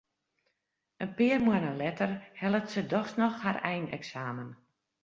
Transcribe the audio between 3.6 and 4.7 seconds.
eineksamen.